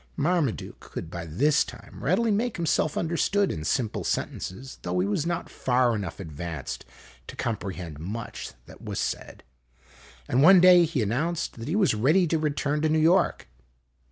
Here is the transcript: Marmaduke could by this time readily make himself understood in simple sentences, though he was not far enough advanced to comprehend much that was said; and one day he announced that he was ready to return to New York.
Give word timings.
Marmaduke 0.17 0.79
could 0.79 1.11
by 1.11 1.27
this 1.27 1.63
time 1.63 2.03
readily 2.03 2.31
make 2.31 2.57
himself 2.57 2.97
understood 2.97 3.51
in 3.51 3.63
simple 3.63 4.03
sentences, 4.03 4.79
though 4.81 4.99
he 4.99 5.05
was 5.05 5.27
not 5.27 5.47
far 5.47 5.93
enough 5.95 6.19
advanced 6.19 6.85
to 7.27 7.35
comprehend 7.35 7.99
much 7.99 8.53
that 8.65 8.81
was 8.81 8.99
said; 8.99 9.43
and 10.27 10.41
one 10.41 10.59
day 10.59 10.85
he 10.85 11.03
announced 11.03 11.59
that 11.59 11.67
he 11.67 11.75
was 11.75 11.93
ready 11.93 12.25
to 12.25 12.39
return 12.39 12.81
to 12.81 12.89
New 12.89 12.97
York. 12.97 13.47